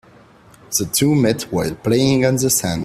The 0.79 0.89
two 0.91 1.13
met 1.13 1.43
while 1.51 1.75
playing 1.75 2.25
on 2.25 2.37
the 2.37 2.49
sand. 2.49 2.79